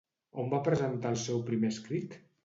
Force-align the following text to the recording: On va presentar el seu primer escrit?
On 0.43 0.47
va 0.53 0.61
presentar 0.67 1.11
el 1.15 1.19
seu 1.23 1.43
primer 1.51 1.69
escrit? 1.75 2.17